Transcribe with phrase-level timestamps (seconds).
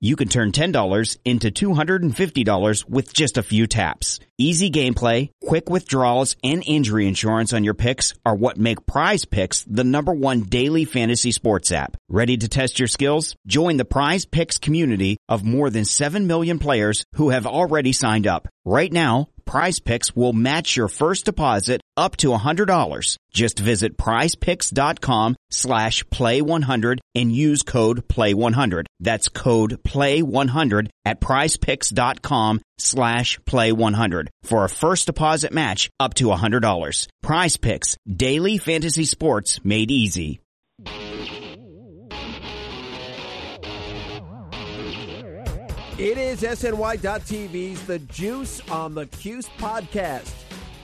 [0.00, 4.20] you can turn $10 into $250 with just a few taps.
[4.40, 9.64] Easy gameplay, quick withdrawals, and injury insurance on your picks are what make Prize Picks
[9.64, 11.96] the number one daily fantasy sports app.
[12.08, 13.34] Ready to test your skills?
[13.48, 18.28] Join the Prize Picks community of more than 7 million players who have already signed
[18.28, 18.46] up.
[18.64, 23.16] Right now, Prize Picks will match your first deposit up to $100.
[23.32, 28.84] Just visit prizepicks.com slash play100 and use code play100.
[29.00, 37.08] That's code play100 at prizepicks.com slash play100 for a first deposit match up to $100.
[37.22, 40.40] Prize Picks, daily fantasy sports made easy.
[45.98, 50.32] It is SNY.TV's The Juice on the Cuse podcast,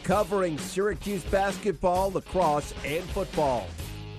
[0.03, 3.69] covering Syracuse basketball, lacrosse, and football.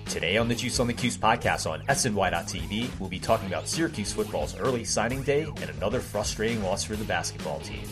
[0.08, 4.12] Today on the Juice on the Cuse podcast on SNY.TV, we'll be talking about Syracuse
[4.12, 7.82] football's early signing day and another frustrating loss for the basketball team.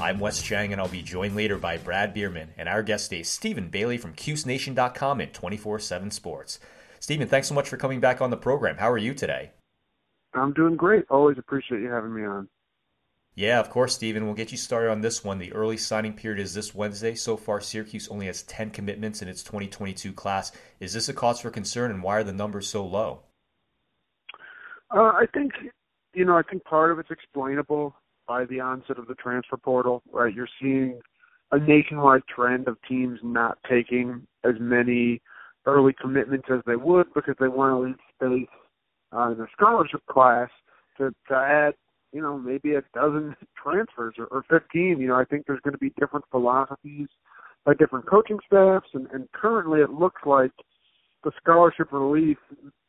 [0.00, 3.22] I'm Wes Cheng, and I'll be joined later by Brad Bierman and our guest today,
[3.22, 6.58] Stephen Bailey from CuseNation.com and 24 7 Sports.
[7.00, 8.78] Stephen, thanks so much for coming back on the program.
[8.78, 9.50] How are you today?
[10.34, 11.04] I'm doing great.
[11.10, 12.48] Always appreciate you having me on.
[13.38, 14.24] Yeah, of course, Stephen.
[14.24, 15.38] We'll get you started on this one.
[15.38, 17.14] The early signing period is this Wednesday.
[17.14, 20.50] So far, Syracuse only has 10 commitments in its 2022 class.
[20.80, 23.20] Is this a cause for concern, and why are the numbers so low?
[24.90, 25.52] Uh, I think,
[26.14, 27.94] you know, I think part of it's explainable
[28.26, 30.34] by the onset of the transfer portal, right?
[30.34, 30.98] You're seeing
[31.52, 35.22] a nationwide trend of teams not taking as many
[35.64, 38.48] early commitments as they would because they want to leave space
[39.16, 40.50] uh, in the scholarship class
[40.96, 41.74] to, to add,
[42.12, 44.98] you know, maybe a dozen transfers or, or 15.
[45.00, 47.08] You know, I think there's going to be different philosophies
[47.64, 50.52] by different coaching staffs, and, and currently it looks like
[51.24, 52.38] the scholarship relief,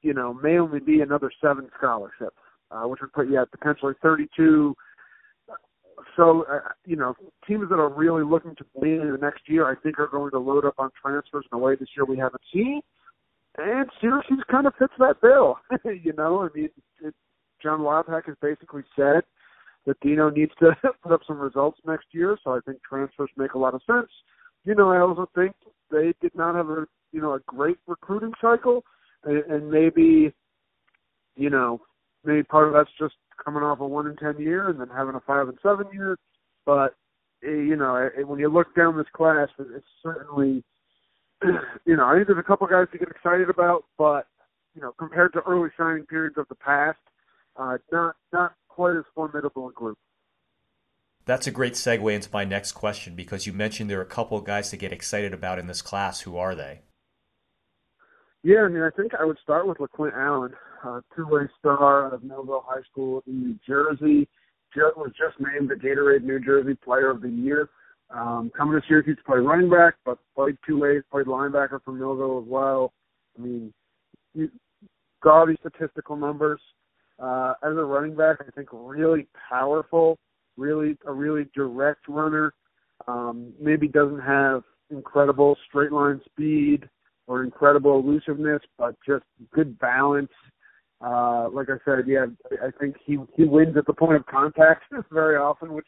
[0.01, 2.37] you know, may only be another seven scholarships,
[2.71, 4.75] uh, which would put you at potentially 32.
[6.15, 7.15] So, uh, you know,
[7.47, 10.31] teams that are really looking to win in the next year, I think, are going
[10.31, 12.81] to load up on transfers in a way this year we haven't seen
[13.57, 15.57] and Syracuse kind of fits that bill.
[15.85, 16.69] you know, I mean,
[17.01, 17.15] it,
[17.61, 19.21] John Wildhack has basically said
[19.85, 20.71] that Dino needs to
[21.03, 24.09] put up some results next year, so I think transfers make a lot of sense.
[24.65, 25.53] You know, I also think
[25.91, 28.83] they did not have a you know a great recruiting cycle,
[29.23, 30.33] and, and maybe
[31.35, 31.81] you know
[32.23, 35.15] maybe part of that's just coming off a one in ten year and then having
[35.15, 36.17] a five and seven year.
[36.65, 36.95] But
[37.43, 40.63] eh, you know, when you look down this class, it's certainly
[41.85, 44.27] you know, I think there's a couple guys to get excited about, but
[44.75, 46.99] you know, compared to early signing periods of the past,
[47.59, 49.97] uh, not not quite as formidable a group.
[51.25, 54.37] That's a great segue into my next question because you mentioned there are a couple
[54.37, 56.21] of guys to get excited about in this class.
[56.21, 56.81] Who are they?
[58.41, 60.53] Yeah, I mean, I think I would start with LeQuint Allen,
[60.83, 64.27] uh, two-way star out of Millville High School in New Jersey.
[64.73, 67.69] Just, was just named the Gatorade New Jersey Player of the Year.
[68.11, 71.91] Um, coming to Syracuse to play running back, but played two ways, played linebacker for
[71.91, 72.93] Millville as well.
[73.37, 73.73] I mean,
[74.33, 74.49] you,
[75.21, 76.61] gaudy statistical numbers.
[77.21, 80.17] Uh, as a running back, I think really powerful,
[80.57, 82.53] really a really direct runner.
[83.07, 86.89] Um, maybe doesn't have incredible straight line speed
[87.27, 90.31] or incredible elusiveness, but just good balance.
[91.01, 92.25] Uh, like I said, yeah,
[92.61, 95.87] I think he he wins at the point of contact very often, which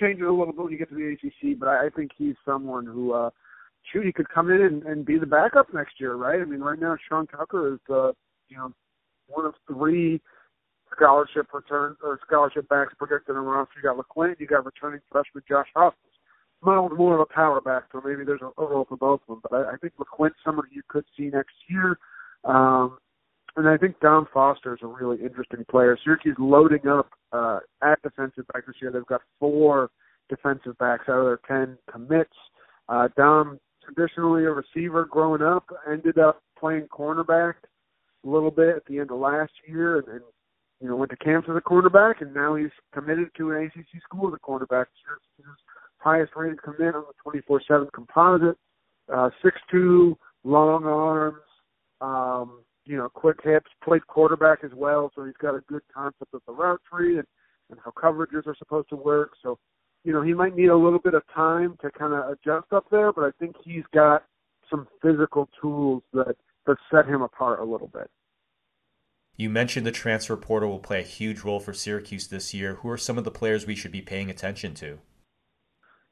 [0.00, 2.12] change it a little bit when you get to the ACC, but I, I think
[2.16, 3.30] he's someone who, uh,
[3.92, 6.40] shoot, he could come in and, and be the backup next year, right?
[6.40, 8.12] I mean, right now Sean Tucker is, uh,
[8.48, 8.72] you know,
[9.28, 10.20] one of three
[10.96, 13.66] scholarship return or scholarship backs projected in the.
[13.76, 15.94] You got LeQuint, you got returning freshman Josh Huff.
[16.62, 19.40] Mild more of a power back, so maybe there's a, role for both of them.
[19.42, 21.98] But I, I think LeQuint's someone you could see next year.
[22.44, 22.98] Um,
[23.56, 25.98] and I think Dom Foster is a really interesting player.
[26.02, 28.90] Syracuse loading up uh, at defensive back this year.
[28.90, 29.90] They've got four
[30.28, 32.34] defensive backs out of their ten commits.
[32.88, 37.54] Uh, Dom, traditionally a receiver growing up, ended up playing cornerback
[38.24, 40.20] a little bit at the end of last year, and, and
[40.80, 44.02] you know went to camp as a cornerback, and now he's committed to an ACC
[44.02, 44.86] school as a cornerback.
[45.04, 45.60] Syracuse's
[45.98, 48.56] highest rated commit on the 24/7 composite.
[49.12, 51.42] Uh, 6'2", long arms.
[52.00, 56.32] Um, you know, quick hips, played quarterback as well, so he's got a good concept
[56.32, 57.26] of the route tree and,
[57.70, 59.32] and how coverages are supposed to work.
[59.42, 59.58] So,
[60.04, 62.86] you know, he might need a little bit of time to kind of adjust up
[62.90, 64.24] there, but I think he's got
[64.70, 68.10] some physical tools that but set him apart a little bit.
[69.36, 72.76] You mentioned the transfer portal will play a huge role for Syracuse this year.
[72.76, 74.98] Who are some of the players we should be paying attention to?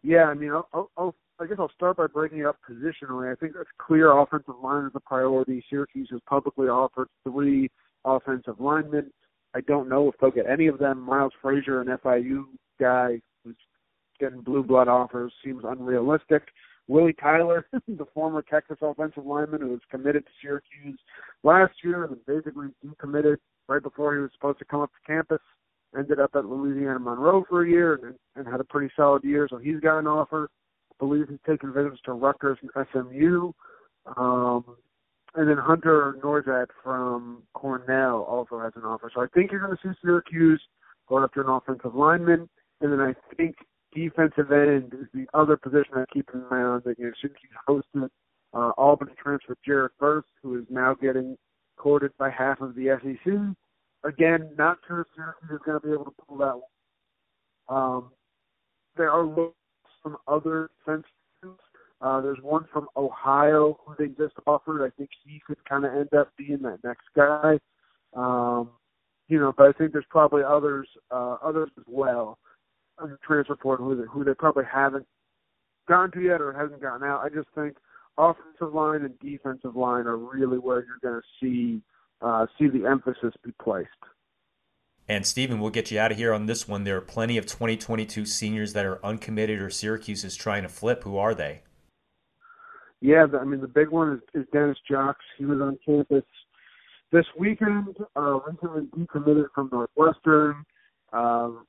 [0.03, 3.33] Yeah, I mean, I'll, I'll, I guess I'll start by breaking it up positionally.
[3.33, 4.13] I think that's clear.
[4.13, 5.65] Offensive line is a priority.
[5.71, 7.71] Syracuse has publicly offered three
[8.05, 9.11] offensive linemen.
[9.55, 11.01] I don't know if they'll get any of them.
[11.01, 12.45] Miles Frazier, an FIU
[12.79, 13.57] guy who's
[14.21, 16.43] getting blue blood offers, seems unrealistic.
[16.89, 20.99] Willie Tyler, the former Texas offensive lineman who was committed to Syracuse
[21.43, 23.37] last year and basically decommitted
[23.69, 25.41] right before he was supposed to come up to campus,
[25.97, 29.47] ended up at Louisiana Monroe for a year and, and had a pretty solid year.
[29.49, 30.51] So he's got an offer.
[30.93, 33.53] I believe he's taken visits to Rutgers and SMU.
[34.17, 34.77] Um,
[35.35, 39.11] and then Hunter Nourzad from Cornell also has an offer.
[39.15, 40.63] So I think you're going to see Syracuse
[41.09, 42.49] going after an offensive lineman.
[42.81, 43.57] And then I think
[43.95, 46.83] defensive end is the other position I keep an eye on.
[46.85, 48.09] That you know, Syracuse hosted
[48.53, 51.37] uh, Albany transfer Jared Verse, who is now getting
[51.77, 53.33] courted by half of the SEC.
[54.05, 56.63] Again, not sure if Syracuse is going to be able to pull that one.
[57.69, 58.11] Um,
[58.97, 59.25] there are
[60.03, 61.05] from other defense
[62.01, 64.85] uh, there's one from Ohio who they just offered.
[64.85, 67.59] I think he could kind of end up being that next guy.
[68.15, 68.71] Um,
[69.29, 72.39] you know, but I think there's probably others, uh, others as well
[72.99, 75.07] on the transfer portal who they, who they probably haven't
[75.89, 77.23] gone to yet or hasn't gotten out.
[77.23, 77.77] I just think
[78.17, 81.83] offensive line and defensive line are really where you're going to see
[82.23, 83.89] uh, see the emphasis be placed.
[85.07, 86.85] And Stephen, we'll get you out of here on this one.
[86.85, 91.05] There are plenty of 2022 seniors that are uncommitted or Syracuse is trying to flip.
[91.05, 91.61] Who are they?
[93.05, 95.25] yeah, the, I mean the big one is, is Dennis Jocks.
[95.37, 96.25] He was on campus
[97.13, 97.95] this weekend.
[98.17, 100.65] Uh, recently decommitted from Northwestern.
[101.13, 101.67] Um,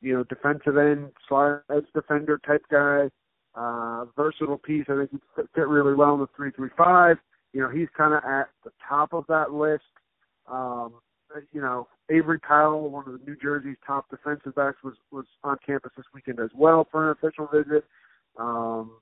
[0.00, 3.08] you know, defensive end, slide edge defender type guy.
[3.54, 4.84] Uh, versatile piece.
[4.88, 7.16] I think he fit really well in the three three five.
[7.52, 9.82] You know, he's kind of at the top of that list.
[10.46, 10.94] Um,
[11.52, 15.56] you know, Avery Powell, one of the New Jersey's top defensive backs, was was on
[15.64, 17.84] campus this weekend as well for an official visit.
[18.38, 18.92] Um,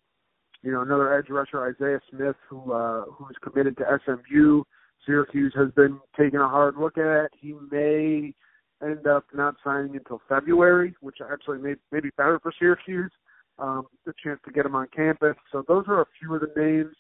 [0.63, 4.63] you know, another edge rusher, Isaiah Smith, who uh, who's committed to SMU.
[5.05, 7.31] Syracuse has been taking a hard look at.
[7.39, 8.35] He may
[8.83, 13.13] end up not signing until February, which actually may, may be better for Syracuse.
[13.59, 15.35] Um, the chance to get him on campus.
[15.51, 16.95] So those are a few of the names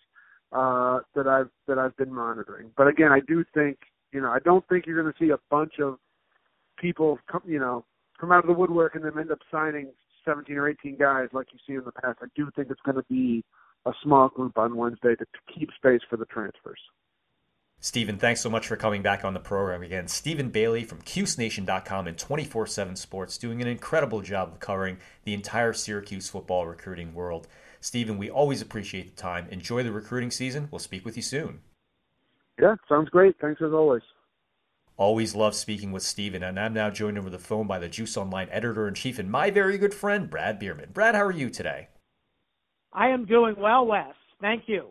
[0.52, 2.70] uh, that I've that I've been monitoring.
[2.78, 3.76] But again, I do think
[4.12, 5.98] you know I don't think you're going to see a bunch of
[6.78, 7.84] people come you know
[8.18, 9.88] come out of the woodwork and then end up signing
[10.24, 12.18] 17 or 18 guys like you see in the past.
[12.22, 13.44] I do think it's going to be
[13.84, 16.80] a small group on Wednesday to, to keep space for the transfers.
[17.86, 20.08] Stephen, thanks so much for coming back on the program again.
[20.08, 25.32] Stephen Bailey from CuseNation.com and 24 7 Sports doing an incredible job of covering the
[25.32, 27.46] entire Syracuse football recruiting world.
[27.80, 29.46] Stephen, we always appreciate the time.
[29.52, 30.66] Enjoy the recruiting season.
[30.72, 31.60] We'll speak with you soon.
[32.60, 33.36] Yeah, sounds great.
[33.40, 34.02] Thanks as always.
[34.96, 38.16] Always love speaking with Stephen, and I'm now joined over the phone by the Juice
[38.16, 40.90] Online editor in chief and my very good friend, Brad Bierman.
[40.92, 41.86] Brad, how are you today?
[42.92, 44.12] I am doing well, Wes.
[44.40, 44.90] Thank you.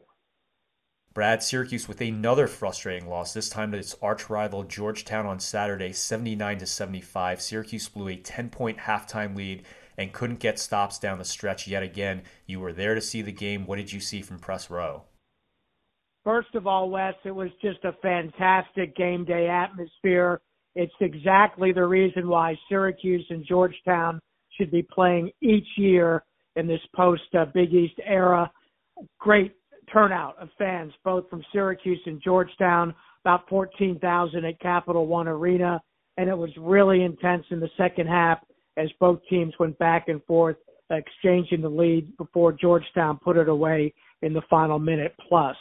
[1.16, 5.94] Brad, Syracuse with another frustrating loss, this time to its arch rival Georgetown on Saturday,
[5.94, 7.42] 79 to 75.
[7.42, 9.64] Syracuse blew a 10 point halftime lead
[9.98, 12.24] and couldn't get stops down the stretch yet again.
[12.46, 13.66] You were there to see the game.
[13.66, 15.04] What did you see from Press Row?
[16.26, 20.42] First of all, Wes, it was just a fantastic game day atmosphere.
[20.76, 24.20] It's exactly the reason why Syracuse and Georgetown
[24.58, 26.26] should be playing each year
[26.58, 28.52] in this post uh, Big East era.
[29.18, 29.54] Great
[29.92, 35.82] turnout of fans, both from Syracuse and Georgetown, about 14,000 at Capital One Arena.
[36.18, 38.40] And it was really intense in the second half
[38.78, 40.58] as both teams went back and forth,
[40.90, 45.56] exchanging the lead before Georgetown put it away in the final minute plus.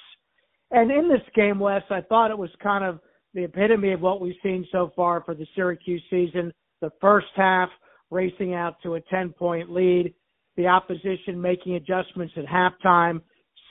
[0.71, 3.01] And in this game, Wes, I thought it was kind of
[3.33, 6.53] the epitome of what we've seen so far for the Syracuse season.
[6.81, 7.69] The first half
[8.11, 10.15] racing out to a 10 point lead,
[10.57, 13.21] the opposition making adjustments at halftime,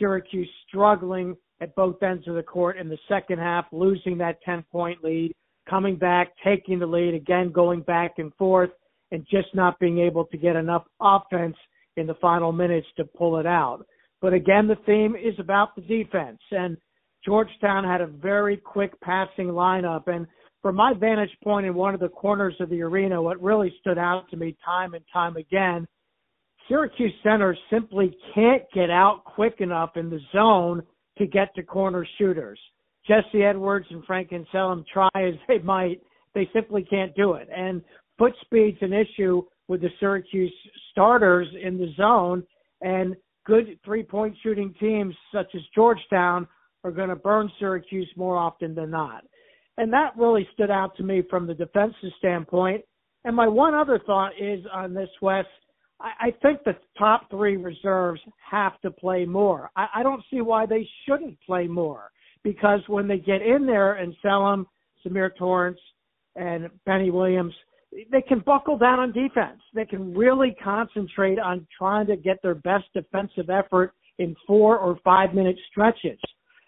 [0.03, 4.63] Syracuse struggling at both ends of the court in the second half, losing that 10
[4.71, 5.33] point lead,
[5.69, 8.71] coming back, taking the lead, again going back and forth,
[9.11, 11.55] and just not being able to get enough offense
[11.95, 13.85] in the final minutes to pull it out.
[14.21, 16.39] But again, the theme is about the defense.
[16.51, 16.77] And
[17.23, 20.07] Georgetown had a very quick passing lineup.
[20.07, 20.27] And
[20.61, 23.97] from my vantage point in one of the corners of the arena, what really stood
[23.97, 25.87] out to me time and time again,
[26.67, 30.81] Syracuse centers simply can't get out quick enough in the zone
[31.17, 32.59] to get to corner shooters.
[33.07, 36.01] Jesse Edwards and Frank Anselem try as they might,
[36.33, 37.49] they simply can't do it.
[37.55, 37.81] And
[38.17, 40.53] foot speed's an issue with the Syracuse
[40.91, 42.43] starters in the zone,
[42.81, 43.15] and
[43.45, 46.47] good three point shooting teams such as Georgetown
[46.83, 49.23] are going to burn Syracuse more often than not.
[49.77, 52.81] And that really stood out to me from the defensive standpoint.
[53.25, 55.45] And my one other thought is on this, Wes,
[56.03, 59.71] I, I think the top three reserves have to play more.
[59.75, 62.11] I, I don't see why they shouldn't play more
[62.43, 64.67] because when they get in there and sell them,
[65.03, 65.79] Symir Torrence
[66.35, 67.53] and Benny Williams,
[68.11, 69.61] they can buckle down on defense.
[69.73, 74.97] They can really concentrate on trying to get their best defensive effort in four or
[75.03, 76.19] five minute stretches.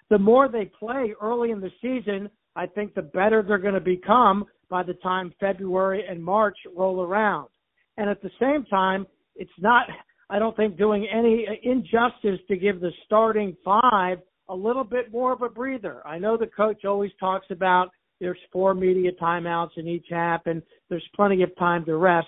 [0.09, 3.79] The more they play early in the season, I think the better they're going to
[3.79, 7.49] become by the time February and March roll around.
[7.97, 9.87] And at the same time, it's not,
[10.29, 15.33] I don't think, doing any injustice to give the starting five a little bit more
[15.33, 16.05] of a breather.
[16.05, 17.89] I know the coach always talks about
[18.19, 22.27] there's four media timeouts in each half and there's plenty of time to rest.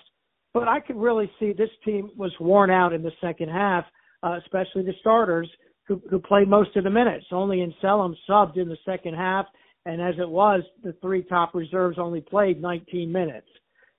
[0.52, 3.84] But I could really see this team was worn out in the second half,
[4.22, 5.48] uh, especially the starters
[5.86, 7.26] who, who played most of the minutes.
[7.32, 9.46] Only Anselem subbed in the second half,
[9.86, 13.46] and as it was, the three top reserves only played 19 minutes.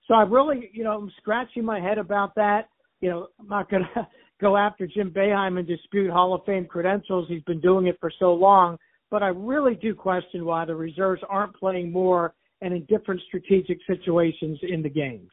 [0.07, 2.69] So I really, you know, I'm scratching my head about that.
[3.01, 4.07] You know, I'm not going to
[4.41, 7.27] go after Jim Boeheim and dispute Hall of Fame credentials.
[7.27, 8.77] He's been doing it for so long
[9.09, 13.79] but I really do question why the reserves aren't playing more and in different strategic
[13.87, 15.29] situations in the games.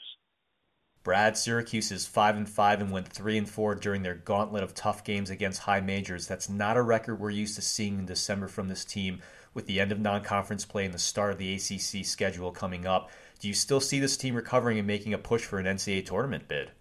[1.03, 4.75] Brad, Syracuse is five and five and went three and four during their gauntlet of
[4.75, 6.27] tough games against high majors.
[6.27, 9.21] That's not a record we're used to seeing in December from this team.
[9.55, 13.11] With the end of non-conference play and the start of the ACC schedule coming up,
[13.39, 16.49] do you still see this team recovering and making a push for an NCAA tournament
[16.49, 16.73] bid?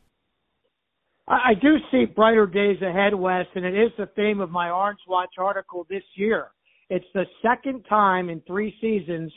[1.27, 4.99] I do see brighter days ahead, Wes, and it is the theme of my Orange
[5.07, 6.49] Watch article this year.
[6.89, 9.31] It's the second time in three seasons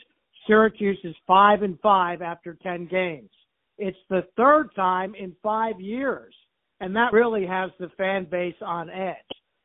[0.45, 3.29] Syracuse is five and five after ten games.
[3.77, 6.33] It's the third time in five years,
[6.79, 9.15] and that really has the fan base on edge.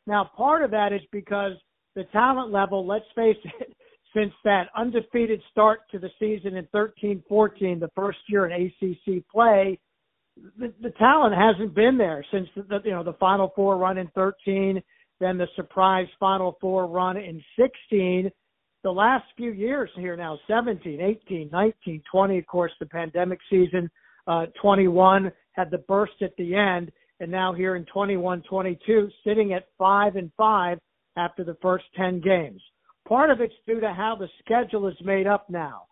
[0.06, 1.52] Now, part of that is because
[1.94, 3.74] the talent level, let's face it,
[4.14, 9.78] since that undefeated start to the season in 13-14, the first year in ACC play,
[10.58, 14.08] the, the talent hasn't been there since the, you know the Final Four run in
[14.14, 14.82] 13
[15.20, 18.30] then the surprise Final Four run in 16.
[18.82, 23.90] The last few years here now, 17, 18, 19, 20, of course, the pandemic season,
[24.26, 29.54] uh, 21 had the burst at the end, and now here in 21, 22, sitting
[29.54, 30.78] at five and five
[31.16, 32.60] after the first 10 games.
[33.08, 35.84] Part of it's due to how the schedule is made up now.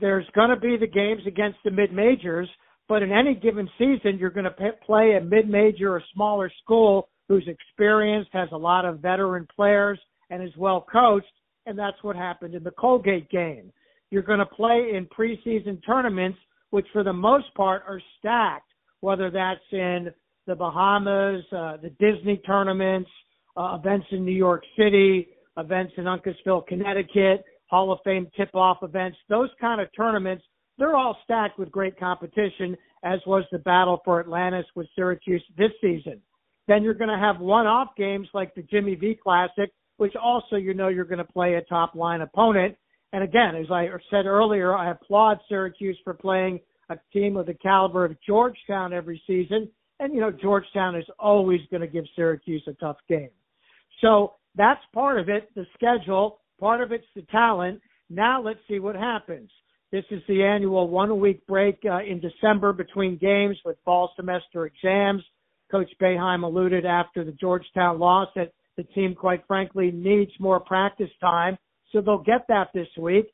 [0.00, 2.48] There's going to be the games against the mid majors,
[2.88, 6.50] but in any given season, you're going to p- play a mid major or smaller
[6.62, 9.98] school who's experienced, has a lot of veteran players,
[10.30, 11.26] and is well coached.
[11.66, 13.72] And that's what happened in the Colgate game.
[14.10, 16.38] You're going to play in preseason tournaments,
[16.70, 20.08] which for the most part are stacked, whether that's in
[20.46, 23.08] the Bahamas, uh, the Disney tournaments,
[23.56, 29.16] uh, events in New York City, events in Uncasville, Connecticut, Hall of Fame tip-off events,
[29.28, 30.44] those kind of tournaments,
[30.78, 35.70] they're all stacked with great competition, as was the battle for Atlantis with Syracuse this
[35.80, 36.20] season.
[36.66, 40.74] Then you're going to have one-off games like the Jimmy V Classic, which also you
[40.74, 42.76] know you're going to play a top line opponent.
[43.12, 47.54] And again, as I said earlier, I applaud Syracuse for playing a team of the
[47.54, 49.68] caliber of Georgetown every season.
[50.00, 53.30] And you know, Georgetown is always going to give Syracuse a tough game.
[54.00, 56.40] So that's part of it, the schedule.
[56.58, 57.80] Part of it's the talent.
[58.10, 59.50] Now let's see what happens.
[59.94, 64.66] This is the annual one week break uh, in December between games with fall semester
[64.66, 65.22] exams.
[65.70, 71.10] Coach Boeheim alluded after the Georgetown loss that the team, quite frankly, needs more practice
[71.20, 71.56] time.
[71.92, 73.26] So they'll get that this week.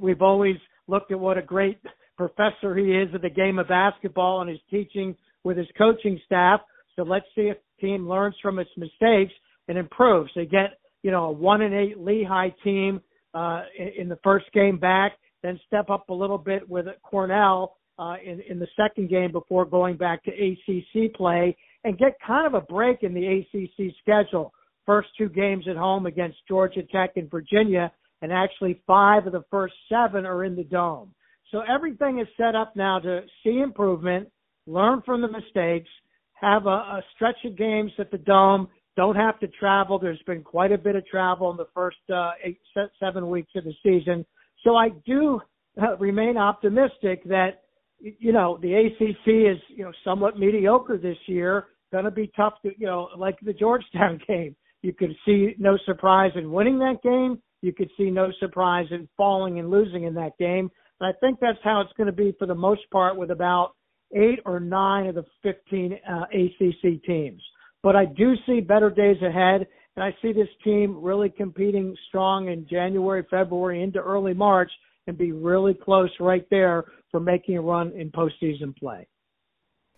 [0.00, 0.56] We've always
[0.88, 1.78] looked at what a great
[2.16, 6.62] professor he is of the game of basketball and his teaching with his coaching staff.
[6.94, 9.34] So let's see if the team learns from its mistakes
[9.68, 10.30] and improves.
[10.34, 13.02] They get, you know, a one and eight Lehigh team
[13.34, 13.64] uh,
[13.98, 15.12] in the first game back,
[15.42, 19.64] then step up a little bit with Cornell uh, in, in the second game before
[19.64, 24.52] going back to ACC play and get kind of a break in the ACC schedule.
[24.84, 27.90] First two games at home against Georgia Tech and Virginia,
[28.22, 31.12] and actually five of the first seven are in the dome.
[31.50, 34.28] So everything is set up now to see improvement,
[34.66, 35.88] learn from the mistakes,
[36.34, 39.98] have a, a stretch of games at the dome, don't have to travel.
[39.98, 42.58] There's been quite a bit of travel in the first uh, eight,
[42.98, 44.24] seven weeks of the season.
[44.66, 45.40] So I do
[45.80, 47.62] uh, remain optimistic that,
[48.00, 52.54] you know, the ACC is, you know, somewhat mediocre this year going to be tough
[52.62, 54.56] to, you know, like the Georgetown game.
[54.82, 57.40] You could see no surprise in winning that game.
[57.62, 60.68] You could see no surprise in falling and losing in that game.
[61.00, 63.74] And I think that's how it's going to be for the most part with about
[64.16, 67.42] eight or nine of the 15 uh, ACC teams.
[67.84, 69.68] But I do see better days ahead.
[69.96, 74.70] And I see this team really competing strong in January, February, into early March
[75.06, 79.06] and be really close right there for making a run in postseason play.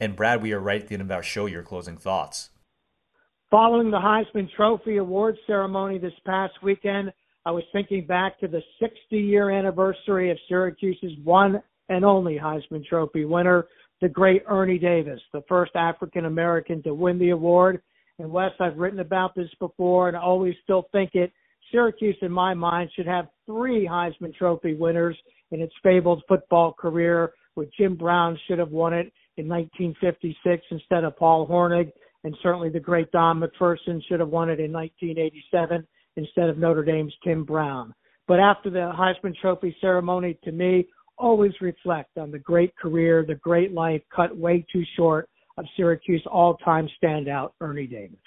[0.00, 1.46] And Brad, we are right at the end of our show.
[1.46, 2.50] Your closing thoughts.
[3.50, 7.12] Following the Heisman Trophy awards ceremony this past weekend,
[7.44, 12.84] I was thinking back to the 60 year anniversary of Syracuse's one and only Heisman
[12.84, 13.66] Trophy winner,
[14.00, 17.80] the great Ernie Davis, the first African American to win the award.
[18.18, 21.32] And Wes, I've written about this before and I always still think it.
[21.70, 25.16] Syracuse, in my mind, should have three Heisman Trophy winners
[25.50, 31.04] in its fabled football career, where Jim Brown should have won it in 1956 instead
[31.04, 31.90] of Paul Hornung,
[32.24, 36.84] and certainly the great Don McPherson should have won it in 1987 instead of Notre
[36.84, 37.94] Dame's Tim Brown.
[38.26, 43.34] But after the Heisman Trophy ceremony, to me, always reflect on the great career, the
[43.36, 48.18] great life cut way too short of Syracuse all-time standout Ernie Davis.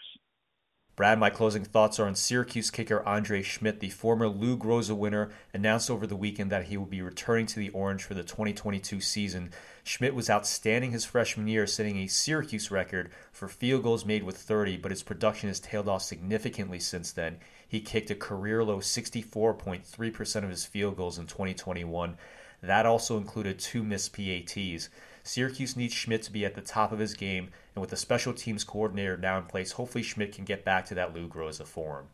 [0.97, 5.31] Brad, my closing thoughts are on Syracuse kicker Andre Szmyt, the former Lou Groza winner,
[5.53, 8.99] announced over the weekend that he will be returning to the Orange for the 2022
[8.99, 9.51] season.
[9.85, 14.37] Szmyt was outstanding his freshman year, setting a Syracuse record for field goals made with
[14.37, 17.37] 30, but his production has tailed off significantly since then.
[17.67, 22.17] He kicked a career low 64.3% of his field goals in 2021.
[22.61, 24.89] That also included two missed PATs.
[25.23, 28.33] Syracuse needs Szmyt to be at the top of his game, and with the special
[28.33, 32.07] teams coordinator now in place, hopefully Szmyt can get back to that Lou Groza form.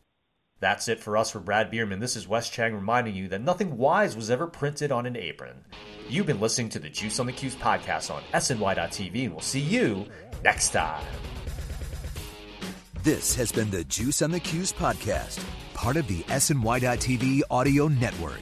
[0.59, 1.99] That's it for us for Brad Bierman.
[1.99, 5.63] This is Wes Cheng reminding you that nothing wise was ever printed on an apron.
[6.09, 9.59] You've been listening to the Juice on the Cuse podcast on SNY.TV, and we'll see
[9.59, 10.07] you
[10.43, 11.05] next time.
[13.03, 15.43] This has been the Juice on the Cuse podcast,
[15.75, 18.41] part of the SNY.TV audio network.